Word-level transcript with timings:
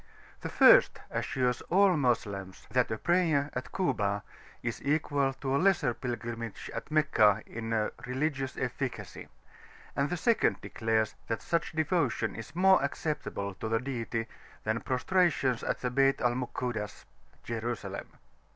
The 0.39 0.49
first 0.49 0.99
assures 1.11 1.61
all 1.69 1.95
Moslems 1.95 2.65
that 2.71 2.89
a 2.89 2.97
prayer 2.97 3.51
at 3.53 3.71
Kuba 3.71 4.23
is 4.63 4.81
equal 4.83 5.31
to 5.33 5.55
a 5.55 5.61
Lesser 5.61 5.93
Pilgrimage 5.93 6.71
at 6.73 6.89
Meccah 6.89 7.43
in 7.45 7.91
religious 8.07 8.57
efficacy; 8.57 9.27
and 9.95 10.09
the 10.09 10.17
second 10.17 10.59
declares 10.59 11.13
that 11.27 11.43
such 11.43 11.73
devotion 11.73 12.33
is 12.33 12.55
more 12.55 12.81
acceptable 12.83 13.53
to 13.53 13.69
the 13.69 13.79
Deity 13.79 14.25
than 14.63 14.81
prostrations 14.81 15.61
at 15.61 15.81
the 15.81 15.91
Bayt 15.91 16.19
al 16.19 16.33
Mukuddas 16.33 17.05
(Jerusalem). 17.43 18.07